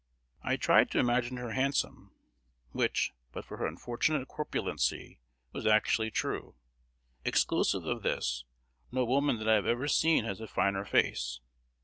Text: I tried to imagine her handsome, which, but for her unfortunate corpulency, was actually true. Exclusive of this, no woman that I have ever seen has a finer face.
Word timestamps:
I 0.41 0.57
tried 0.57 0.89
to 0.89 0.99
imagine 0.99 1.37
her 1.37 1.51
handsome, 1.51 2.11
which, 2.71 3.13
but 3.31 3.45
for 3.45 3.57
her 3.57 3.67
unfortunate 3.67 4.27
corpulency, 4.27 5.19
was 5.51 5.67
actually 5.67 6.09
true. 6.09 6.55
Exclusive 7.23 7.85
of 7.85 8.01
this, 8.01 8.43
no 8.91 9.05
woman 9.05 9.37
that 9.37 9.47
I 9.47 9.53
have 9.53 9.67
ever 9.67 9.87
seen 9.87 10.25
has 10.25 10.41
a 10.41 10.47
finer 10.47 10.85
face. 10.85 11.39